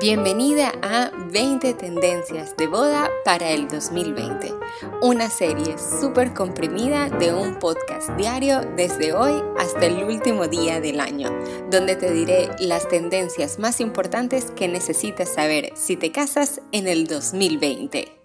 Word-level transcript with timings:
Bienvenida 0.00 0.72
a 0.80 1.10
20 1.30 1.74
tendencias 1.74 2.56
de 2.56 2.66
boda 2.68 3.10
para 3.22 3.50
el 3.50 3.68
2020, 3.68 4.54
una 5.02 5.28
serie 5.28 5.76
súper 5.76 6.32
comprimida 6.32 7.10
de 7.10 7.34
un 7.34 7.58
podcast 7.58 8.08
diario 8.16 8.62
desde 8.78 9.12
hoy 9.12 9.42
hasta 9.58 9.84
el 9.84 10.02
último 10.02 10.48
día 10.48 10.80
del 10.80 11.00
año, 11.00 11.28
donde 11.70 11.96
te 11.96 12.14
diré 12.14 12.48
las 12.60 12.88
tendencias 12.88 13.58
más 13.58 13.78
importantes 13.82 14.50
que 14.52 14.68
necesitas 14.68 15.34
saber 15.34 15.72
si 15.74 15.96
te 15.96 16.10
casas 16.10 16.62
en 16.72 16.88
el 16.88 17.06
2020. 17.06 18.20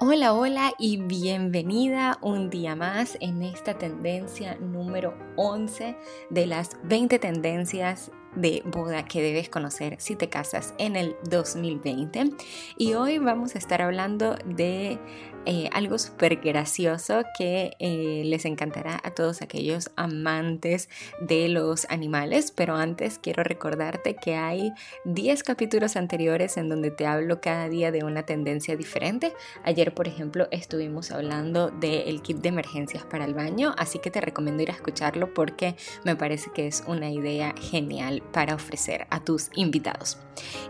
Hola, 0.00 0.32
hola 0.32 0.72
y 0.76 0.96
bienvenida 0.96 2.18
un 2.20 2.50
día 2.50 2.74
más 2.74 3.16
en 3.20 3.42
esta 3.42 3.78
tendencia 3.78 4.56
número 4.56 5.14
11 5.36 5.94
de 6.30 6.46
las 6.46 6.70
20 6.82 7.20
tendencias 7.20 8.10
de 8.34 8.62
boda 8.64 9.04
que 9.04 9.22
debes 9.22 9.48
conocer 9.48 9.96
si 9.98 10.16
te 10.16 10.28
casas 10.28 10.74
en 10.78 10.96
el 10.96 11.16
2020. 11.28 12.30
Y 12.76 12.94
hoy 12.94 13.18
vamos 13.18 13.54
a 13.54 13.58
estar 13.58 13.82
hablando 13.82 14.36
de 14.44 14.98
eh, 15.46 15.70
algo 15.72 15.98
súper 15.98 16.36
gracioso 16.36 17.22
que 17.38 17.72
eh, 17.78 18.22
les 18.26 18.44
encantará 18.44 19.00
a 19.02 19.10
todos 19.12 19.40
aquellos 19.40 19.90
amantes 19.96 20.88
de 21.20 21.48
los 21.48 21.86
animales. 21.88 22.52
Pero 22.52 22.76
antes 22.76 23.18
quiero 23.18 23.42
recordarte 23.42 24.16
que 24.16 24.36
hay 24.36 24.72
10 25.04 25.42
capítulos 25.42 25.96
anteriores 25.96 26.56
en 26.56 26.68
donde 26.68 26.90
te 26.90 27.06
hablo 27.06 27.40
cada 27.40 27.68
día 27.68 27.90
de 27.90 28.04
una 28.04 28.24
tendencia 28.24 28.76
diferente. 28.76 29.32
Ayer, 29.64 29.94
por 29.94 30.08
ejemplo, 30.08 30.46
estuvimos 30.50 31.10
hablando 31.10 31.70
del 31.70 32.22
kit 32.22 32.38
de 32.38 32.50
emergencias 32.50 33.04
para 33.04 33.24
el 33.24 33.34
baño, 33.34 33.74
así 33.78 33.98
que 33.98 34.10
te 34.10 34.20
recomiendo 34.20 34.62
ir 34.62 34.70
a 34.70 34.74
escucharlo 34.74 35.32
porque 35.32 35.74
me 36.04 36.16
parece 36.16 36.50
que 36.52 36.66
es 36.66 36.84
una 36.86 37.10
idea 37.10 37.54
genial 37.58 38.19
para 38.32 38.54
ofrecer 38.54 39.06
a 39.10 39.20
tus 39.20 39.50
invitados. 39.54 40.18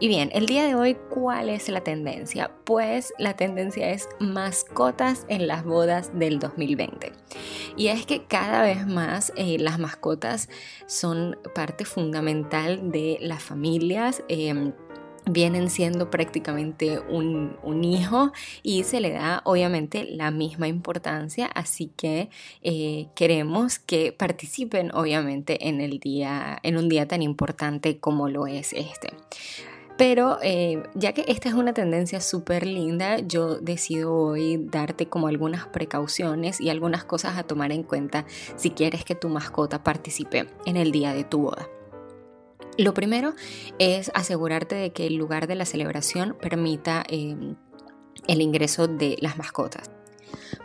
Y 0.00 0.08
bien, 0.08 0.30
el 0.32 0.46
día 0.46 0.64
de 0.64 0.74
hoy, 0.74 0.96
¿cuál 1.10 1.48
es 1.48 1.68
la 1.68 1.82
tendencia? 1.82 2.50
Pues 2.64 3.12
la 3.18 3.34
tendencia 3.34 3.90
es 3.90 4.08
mascotas 4.20 5.26
en 5.28 5.46
las 5.46 5.64
bodas 5.64 6.10
del 6.18 6.38
2020. 6.38 7.12
Y 7.76 7.88
es 7.88 8.06
que 8.06 8.24
cada 8.24 8.62
vez 8.62 8.86
más 8.86 9.32
eh, 9.36 9.58
las 9.58 9.78
mascotas 9.78 10.48
son 10.86 11.38
parte 11.54 11.84
fundamental 11.84 12.90
de 12.90 13.18
las 13.20 13.42
familias. 13.42 14.22
Em, 14.28 14.72
vienen 15.30 15.70
siendo 15.70 16.10
prácticamente 16.10 16.98
un, 17.00 17.48
hijo 17.84 18.32
y 18.62 18.82
se 18.82 19.00
le 19.00 19.10
da 19.10 19.40
obviamente 19.44 20.04
la 20.04 20.30
misma 20.30 20.66
importancia, 20.66 21.46
así 21.46 21.92
que 21.96 22.28
eh, 22.62 23.06
queremos 23.14 23.78
que 23.78 24.12
participen 24.12 24.92
obviamente 24.94 25.68
en 25.68 25.80
el 25.80 26.00
día, 26.00 26.58
en 26.62 26.76
un 26.76 26.88
día 26.88 27.06
tan 27.06 27.22
importante 27.22 27.98
como 27.98 28.28
lo 28.28 28.46
es 28.46 28.72
este. 28.72 29.12
Pero 29.96 30.38
eh, 30.42 30.84
ya 30.94 31.12
que 31.12 31.24
esta 31.26 31.48
es 31.48 31.54
una 31.56 31.74
tendencia 31.74 32.20
súper 32.20 32.64
linda, 32.66 33.18
yo 33.18 33.56
decido 33.56 34.14
hoy 34.14 34.56
darte 34.56 35.08
como 35.08 35.26
algunas 35.26 35.66
precauciones 35.66 36.60
y 36.60 36.70
algunas 36.70 37.04
cosas 37.04 37.36
a 37.36 37.42
tomar 37.42 37.72
en 37.72 37.82
cuenta 37.82 38.24
si 38.56 38.70
quieres 38.70 39.04
que 39.04 39.16
tu 39.16 39.28
mascota 39.28 39.82
participe 39.82 40.48
en 40.66 40.76
el 40.76 40.92
día 40.92 41.14
de 41.14 41.24
tu 41.24 41.38
boda. 41.42 41.68
Lo 42.78 42.94
primero 42.94 43.34
es 43.80 44.12
asegurarte 44.14 44.76
de 44.76 44.92
que 44.92 45.08
el 45.08 45.16
lugar 45.16 45.48
de 45.48 45.56
la 45.56 45.64
celebración 45.64 46.36
permita 46.40 47.02
em, 47.08 47.56
el 48.28 48.40
ingreso 48.40 48.86
de 48.86 49.16
las 49.20 49.36
mascotas. 49.36 49.90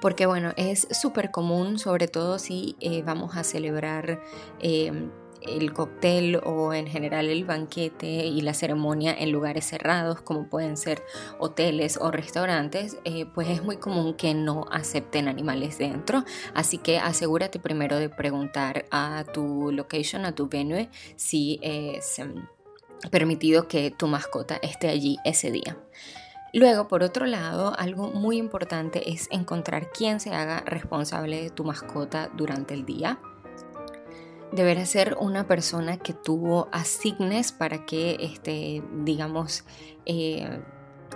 Porque 0.00 0.26
bueno, 0.26 0.52
es 0.56 0.88
súper 0.90 1.30
común, 1.30 1.78
sobre 1.78 2.08
todo 2.08 2.40
si 2.40 2.74
eh, 2.80 3.02
vamos 3.02 3.36
a 3.36 3.44
celebrar 3.44 4.20
em, 4.58 5.10
el 5.42 5.72
cóctel 5.72 6.40
o 6.44 6.72
en 6.74 6.86
general 6.86 7.28
el 7.28 7.44
banquete 7.44 8.06
y 8.06 8.40
la 8.40 8.54
ceremonia 8.54 9.14
en 9.16 9.32
lugares 9.32 9.66
cerrados 9.66 10.20
como 10.20 10.48
pueden 10.48 10.76
ser 10.76 11.02
hoteles 11.38 11.98
o 12.00 12.10
restaurantes, 12.10 12.98
eh, 13.04 13.26
pues 13.26 13.48
es 13.48 13.62
muy 13.62 13.76
común 13.76 14.14
que 14.14 14.34
no 14.34 14.66
acepten 14.70 15.28
animales 15.28 15.78
dentro. 15.78 16.24
Así 16.54 16.78
que 16.78 16.98
asegúrate 16.98 17.58
primero 17.58 17.98
de 17.98 18.08
preguntar 18.08 18.84
a 18.90 19.24
tu 19.32 19.70
location, 19.72 20.24
a 20.24 20.34
tu 20.34 20.48
venue, 20.48 20.90
si 21.16 21.58
es 21.62 22.18
em, 22.18 22.46
permitido 23.10 23.68
que 23.68 23.90
tu 23.90 24.06
mascota 24.06 24.58
esté 24.62 24.88
allí 24.88 25.16
ese 25.24 25.50
día. 25.50 25.76
Luego, 26.52 26.88
por 26.88 27.04
otro 27.04 27.26
lado, 27.26 27.74
algo 27.78 28.10
muy 28.10 28.36
importante 28.36 29.10
es 29.12 29.28
encontrar 29.30 29.90
quién 29.90 30.18
se 30.18 30.34
haga 30.34 30.60
responsable 30.60 31.42
de 31.42 31.50
tu 31.50 31.64
mascota 31.64 32.28
durante 32.34 32.74
el 32.74 32.84
día 32.84 33.20
deberá 34.52 34.84
ser 34.86 35.16
una 35.20 35.46
persona 35.46 35.98
que 35.98 36.12
tuvo 36.12 36.68
asignes 36.72 37.52
para 37.52 37.84
que, 37.84 38.16
este, 38.20 38.82
digamos, 39.04 39.64
eh, 40.06 40.60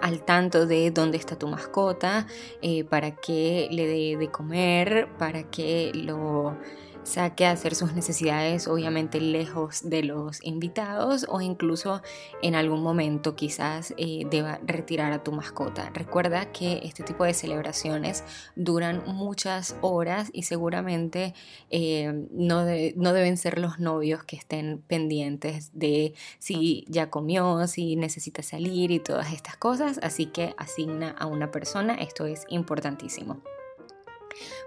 al 0.00 0.24
tanto 0.24 0.66
de 0.66 0.90
dónde 0.90 1.18
está 1.18 1.38
tu 1.38 1.48
mascota, 1.48 2.26
eh, 2.62 2.84
para 2.84 3.16
que 3.16 3.68
le 3.70 3.86
dé 3.86 4.16
de 4.16 4.30
comer, 4.30 5.08
para 5.18 5.44
que 5.44 5.92
lo 5.94 6.56
saque 7.04 7.46
a 7.46 7.52
hacer 7.52 7.74
sus 7.74 7.94
necesidades 7.94 8.66
obviamente 8.66 9.20
lejos 9.20 9.88
de 9.88 10.02
los 10.02 10.42
invitados 10.42 11.26
o 11.28 11.40
incluso 11.40 12.02
en 12.42 12.54
algún 12.54 12.82
momento 12.82 13.36
quizás 13.36 13.94
eh, 13.96 14.26
deba 14.30 14.58
retirar 14.66 15.12
a 15.12 15.22
tu 15.22 15.32
mascota. 15.32 15.90
Recuerda 15.90 16.50
que 16.50 16.80
este 16.82 17.04
tipo 17.04 17.24
de 17.24 17.34
celebraciones 17.34 18.24
duran 18.56 19.02
muchas 19.06 19.76
horas 19.80 20.30
y 20.32 20.42
seguramente 20.42 21.34
eh, 21.70 22.26
no, 22.32 22.64
no 22.96 23.12
deben 23.12 23.36
ser 23.36 23.58
los 23.58 23.78
novios 23.78 24.24
que 24.24 24.36
estén 24.36 24.82
pendientes 24.86 25.70
de 25.74 26.14
si 26.38 26.84
ya 26.88 27.10
comió, 27.10 27.66
si 27.66 27.96
necesita 27.96 28.42
salir 28.42 28.90
y 28.90 28.98
todas 28.98 29.32
estas 29.32 29.56
cosas, 29.56 30.00
así 30.02 30.26
que 30.26 30.54
asigna 30.56 31.10
a 31.10 31.26
una 31.26 31.50
persona, 31.50 31.94
esto 31.94 32.26
es 32.26 32.44
importantísimo. 32.48 33.42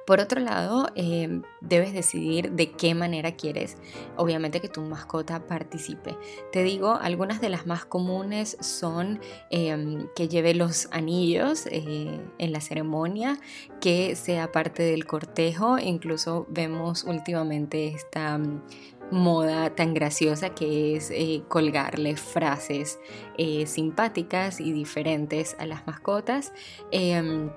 Por 0.08 0.22
otro 0.22 0.40
lado, 0.40 0.88
em, 0.96 1.42
debes 1.60 1.92
decidir 1.92 2.54
de 2.54 2.72
qué 2.72 2.96
manera 2.96 3.34
quieres, 3.34 3.76
obviamente, 4.16 4.62
que 4.62 4.70
tu 4.70 4.80
mascota 4.80 5.46
participe. 5.46 6.16
Te 6.54 6.64
digo, 6.64 6.94
algunas 6.94 7.42
de 7.42 7.50
las 7.50 7.68
más 7.68 7.84
comunes 7.84 8.56
son 8.62 9.20
em, 9.50 10.08
que 10.16 10.30
lleve 10.30 10.54
los 10.54 10.88
anillos 10.92 11.66
eh, 11.66 12.22
en 12.38 12.52
la 12.54 12.62
ceremonia, 12.62 13.38
que 13.82 14.16
sea 14.16 14.50
parte 14.54 14.82
del 14.82 15.06
cortejo, 15.06 15.78
incluso 15.78 16.48
vemos 16.50 17.04
últimamente 17.04 17.90
esta 17.90 18.38
mm, 18.38 18.62
moda 19.12 19.76
tan 19.76 19.94
graciosa 19.94 20.52
que 20.52 20.96
es 20.96 21.12
eh, 21.12 21.44
colgarle 21.50 22.16
frases 22.16 22.98
eh, 23.38 23.66
simpáticas 23.66 24.62
y 24.62 24.72
diferentes 24.72 25.58
a 25.60 25.66
las 25.66 25.86
mascotas. 25.86 26.54
Em, 26.92 27.50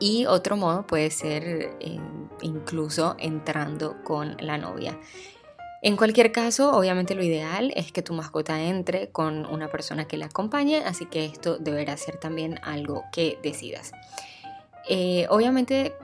y 0.00 0.24
otro 0.26 0.56
modo 0.56 0.86
puede 0.86 1.10
ser 1.10 1.76
eh, 1.78 2.00
incluso 2.40 3.14
entrando 3.18 4.02
con 4.02 4.36
la 4.40 4.58
novia. 4.58 4.98
En 5.82 5.96
cualquier 5.96 6.32
caso, 6.32 6.76
obviamente 6.76 7.14
lo 7.14 7.22
ideal 7.22 7.72
es 7.76 7.92
que 7.92 8.02
tu 8.02 8.12
mascota 8.12 8.62
entre 8.62 9.10
con 9.10 9.46
una 9.46 9.68
persona 9.68 10.06
que 10.06 10.16
la 10.16 10.26
acompañe, 10.26 10.78
así 10.78 11.06
que 11.06 11.24
esto 11.24 11.58
deberá 11.58 11.96
ser 11.96 12.16
también 12.16 12.58
algo 12.62 13.04
que 13.12 13.38
decidas. 13.42 13.92
Eh, 14.88 15.26
obviamente 15.30 15.94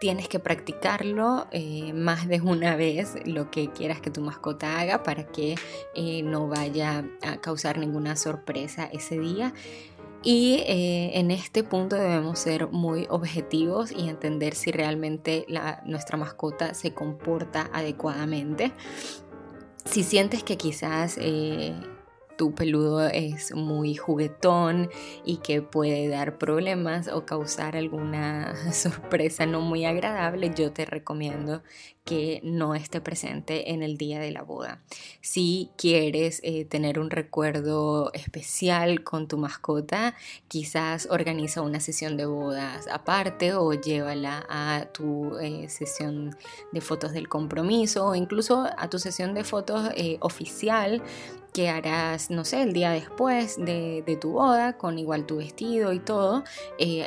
tienes 0.00 0.28
que 0.28 0.38
practicarlo 0.38 1.46
eh, 1.52 1.92
más 1.94 2.28
de 2.28 2.40
una 2.40 2.76
vez 2.76 3.14
lo 3.24 3.50
que 3.50 3.70
quieras 3.70 4.00
que 4.00 4.10
tu 4.10 4.20
mascota 4.20 4.78
haga 4.78 5.02
para 5.02 5.26
que 5.26 5.54
no 6.24 6.48
vaya 6.48 7.04
a 7.22 7.36
causar 7.38 7.78
ninguna 7.78 8.16
sorpresa 8.16 8.88
ese 8.92 9.18
día. 9.18 9.54
Y 10.24 10.54
eh, 10.66 11.18
en 11.18 11.30
este 11.30 11.62
punto 11.64 11.96
debemos 11.96 12.38
ser 12.38 12.68
muy 12.68 13.06
objetivos 13.10 13.92
y 13.92 14.08
entender 14.08 14.54
si 14.54 14.72
realmente 14.72 15.46
nuestra 15.84 16.16
mascota 16.16 16.72
se 16.72 16.94
comporta 16.94 17.68
adecuadamente. 17.74 18.72
Si 19.84 20.02
sientes 20.02 20.42
que 20.42 20.56
quizás 20.56 21.18
eh, 21.20 21.74
tu 22.36 22.54
peludo 22.54 23.06
es 23.06 23.54
muy 23.54 23.94
juguetón 23.94 24.90
y 25.24 25.38
que 25.38 25.62
puede 25.62 26.08
dar 26.08 26.38
problemas 26.38 27.08
o 27.08 27.24
causar 27.24 27.76
alguna 27.76 28.54
sorpresa 28.72 29.46
no 29.46 29.60
muy 29.60 29.84
agradable, 29.84 30.52
yo 30.54 30.72
te 30.72 30.84
recomiendo 30.84 31.62
que 32.04 32.40
no 32.44 32.74
esté 32.74 33.00
presente 33.00 33.72
en 33.72 33.82
el 33.82 33.96
día 33.96 34.20
de 34.20 34.30
la 34.30 34.42
boda. 34.42 34.82
Si 35.22 35.70
quieres 35.78 36.40
eh, 36.42 36.66
tener 36.66 36.98
un 36.98 37.10
recuerdo 37.10 38.12
especial 38.12 39.02
con 39.02 39.26
tu 39.26 39.38
mascota, 39.38 40.14
quizás 40.48 41.08
organiza 41.10 41.62
una 41.62 41.80
sesión 41.80 42.16
de 42.16 42.26
bodas 42.26 42.88
aparte 42.88 43.54
o 43.54 43.72
llévala 43.72 44.44
a 44.50 44.86
tu 44.92 45.38
eh, 45.38 45.68
sesión 45.70 46.36
de 46.72 46.80
fotos 46.82 47.12
del 47.12 47.28
compromiso 47.28 48.06
o 48.06 48.14
incluso 48.14 48.68
a 48.76 48.90
tu 48.90 48.98
sesión 48.98 49.32
de 49.32 49.44
fotos 49.44 49.88
eh, 49.96 50.18
oficial 50.20 51.02
que 51.54 51.68
harás, 51.68 52.30
no 52.30 52.44
sé, 52.44 52.62
el 52.62 52.72
día 52.72 52.90
después 52.90 53.56
de, 53.56 54.18
tu 54.20 54.32
boda, 54.32 54.76
con 54.76 54.98
igual 54.98 55.24
tu 55.24 55.36
vestido 55.36 55.92
y 55.92 56.00
todo, 56.00 56.42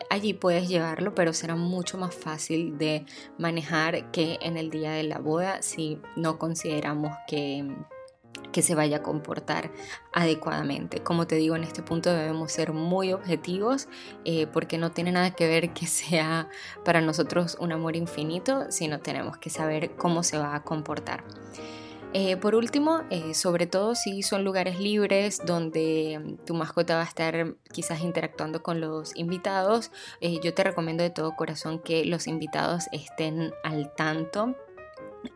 allí 0.10 0.34
puedes 0.34 0.70
llevarlo, 0.70 1.14
pero 1.14 1.34
será 1.34 1.56
mucho 1.56 1.98
más 1.98 2.16
fácil 2.16 2.78
de 2.78 3.06
manejar 3.38 4.10
que 4.12 4.40
en 4.42 4.58
el 4.58 4.70
día 4.70 4.92
de 4.92 5.04
la 5.04 5.20
boda 5.20 5.62
si 5.62 6.00
no 6.16 6.40
consideramos 6.40 7.12
que 7.28 7.68
que 8.52 8.62
se 8.62 8.76
vaya 8.76 8.98
a 8.98 9.04
comportar 9.04 9.72
adecuadamente. 10.14 11.04
Como 11.04 11.28
te 11.28 11.36
digo, 11.36 11.56
en 11.56 11.64
este 11.64 11.84
punto 11.84 12.14
debemos 12.14 12.52
ser 12.52 12.74
muy 12.74 13.14
objetivos 13.14 13.88
eh, 14.26 14.48
porque 14.48 14.78
no 14.78 14.92
tiene 14.92 15.12
nada 15.12 15.32
que 15.32 15.48
ver 15.48 15.74
que 15.74 15.86
sea 15.86 16.50
para 16.84 17.02
nosotros 17.02 17.58
un 17.60 17.72
amor 17.72 17.96
infinito, 17.96 18.72
sino 18.72 19.00
tenemos 19.00 19.38
que 19.38 19.50
saber 19.50 19.96
cómo 19.96 20.24
se 20.24 20.38
va 20.38 20.56
a 20.56 20.64
comportar. 20.64 21.24
Eh, 22.14 22.38
por 22.38 22.56
último, 22.56 23.02
eh, 23.10 23.34
sobre 23.34 23.68
todo 23.68 23.94
si 23.94 24.24
son 24.24 24.44
lugares 24.44 24.80
libres 24.80 25.42
donde 25.46 26.20
mm, 26.24 26.46
tu 26.46 26.54
mascota 26.54 26.96
va 26.96 27.02
a 27.02 27.06
estar 27.06 27.56
quizás 27.72 28.02
interactuando 28.02 28.64
con 28.64 28.80
los 28.80 29.16
invitados, 29.16 29.92
yo 30.22 30.54
te 30.54 30.64
recomiendo 30.64 31.04
de 31.04 31.10
todo 31.10 31.36
corazón 31.36 31.80
que 31.80 32.06
los 32.06 32.28
invitados 32.28 32.86
estén 32.92 33.52
al 33.64 33.94
tanto 33.96 34.56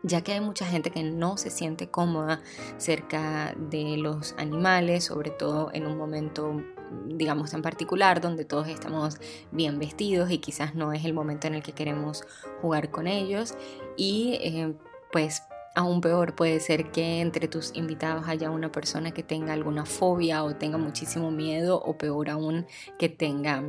ya 0.02 0.22
que 0.22 0.32
hay 0.32 0.40
mucha 0.40 0.66
gente 0.66 0.90
que 0.90 1.02
no 1.02 1.36
se 1.36 1.50
siente 1.50 1.88
cómoda 1.88 2.40
cerca 2.78 3.54
de 3.56 3.96
los 3.96 4.34
animales, 4.38 5.04
sobre 5.04 5.30
todo 5.30 5.70
en 5.72 5.86
un 5.86 5.96
momento 5.96 6.62
digamos 7.06 7.50
tan 7.50 7.62
particular 7.62 8.20
donde 8.20 8.44
todos 8.44 8.68
estamos 8.68 9.18
bien 9.50 9.78
vestidos 9.78 10.30
y 10.30 10.38
quizás 10.38 10.74
no 10.74 10.92
es 10.92 11.04
el 11.04 11.14
momento 11.14 11.46
en 11.46 11.54
el 11.54 11.62
que 11.62 11.72
queremos 11.72 12.24
jugar 12.60 12.90
con 12.90 13.06
ellos. 13.06 13.54
Y 13.96 14.38
eh, 14.42 14.74
pues 15.10 15.42
aún 15.74 16.00
peor 16.00 16.34
puede 16.34 16.60
ser 16.60 16.90
que 16.90 17.20
entre 17.20 17.48
tus 17.48 17.74
invitados 17.74 18.28
haya 18.28 18.50
una 18.50 18.70
persona 18.70 19.12
que 19.12 19.22
tenga 19.22 19.52
alguna 19.52 19.86
fobia 19.86 20.44
o 20.44 20.54
tenga 20.54 20.78
muchísimo 20.78 21.30
miedo 21.30 21.80
o 21.80 21.96
peor 21.96 22.30
aún 22.30 22.66
que 22.98 23.08
tenga 23.08 23.64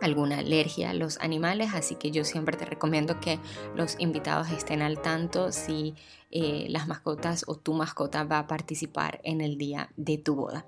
alguna 0.00 0.38
alergia 0.38 0.90
a 0.90 0.94
los 0.94 1.18
animales, 1.18 1.70
así 1.74 1.96
que 1.96 2.10
yo 2.10 2.24
siempre 2.24 2.56
te 2.56 2.64
recomiendo 2.64 3.20
que 3.20 3.38
los 3.74 3.96
invitados 3.98 4.50
estén 4.50 4.82
al 4.82 5.00
tanto 5.00 5.52
si 5.52 5.94
eh, 6.30 6.66
las 6.68 6.86
mascotas 6.86 7.44
o 7.48 7.56
tu 7.56 7.72
mascota 7.74 8.24
va 8.24 8.40
a 8.40 8.46
participar 8.46 9.20
en 9.24 9.40
el 9.40 9.58
día 9.58 9.90
de 9.96 10.18
tu 10.18 10.34
boda. 10.34 10.66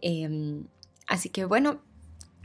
Em, 0.00 0.64
así 1.06 1.28
que 1.28 1.44
bueno, 1.44 1.80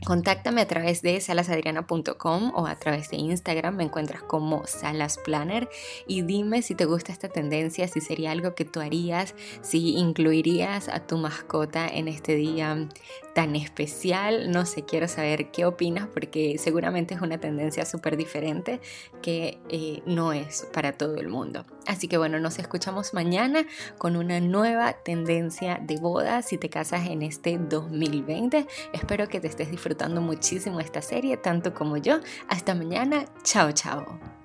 Contáctame 0.04 0.60
a 0.60 0.68
través 0.68 1.00
de 1.00 1.18
salasadriana.com 1.18 2.52
o 2.54 2.66
a 2.66 2.76
través 2.76 3.08
de 3.08 3.16
Instagram, 3.16 3.76
me 3.76 3.84
encuentras 3.84 4.22
como 4.22 4.66
Salas 4.66 5.16
Planner 5.16 5.68
y 6.06 6.20
dime 6.20 6.60
si 6.60 6.74
te 6.74 6.84
gusta 6.84 7.10
esta 7.10 7.28
tendencia, 7.28 7.88
si 7.88 8.02
sería 8.02 8.30
algo 8.30 8.54
que 8.54 8.66
tú 8.66 8.80
harías, 8.80 9.34
si 9.62 9.96
incluirías 9.96 10.90
a 10.90 11.00
tu 11.00 11.16
mascota 11.16 11.88
en 11.88 12.08
este 12.08 12.34
día 12.34 12.86
tan 13.34 13.56
especial. 13.56 14.50
No 14.50 14.64
sé, 14.64 14.84
quiero 14.84 15.08
saber 15.08 15.50
qué 15.50 15.66
opinas 15.66 16.06
porque 16.06 16.56
seguramente 16.58 17.14
es 17.14 17.20
una 17.20 17.38
tendencia 17.38 17.84
súper 17.84 18.16
diferente 18.16 18.80
que 19.20 19.58
eh, 19.68 20.02
no 20.06 20.32
es 20.32 20.66
para 20.72 20.92
todo 20.92 21.16
el 21.16 21.28
mundo. 21.28 21.66
Así 21.86 22.08
que 22.08 22.16
bueno, 22.16 22.40
nos 22.40 22.58
escuchamos 22.58 23.12
mañana 23.12 23.66
con 23.98 24.16
una 24.16 24.40
nueva 24.40 24.94
tendencia 24.94 25.78
de 25.82 25.96
boda 25.96 26.42
si 26.42 26.56
te 26.56 26.70
casas 26.70 27.06
en 27.06 27.22
este 27.22 27.58
2020. 27.58 28.66
Espero 28.92 29.28
que 29.28 29.40
te 29.40 29.48
estés 29.48 29.70
disfrutando 29.70 30.20
muchísimo 30.20 30.80
esta 30.80 31.02
serie, 31.02 31.36
tanto 31.36 31.74
como 31.74 31.96
yo. 31.96 32.20
Hasta 32.48 32.74
mañana. 32.74 33.24
Chao, 33.42 33.72
chao. 33.72 34.43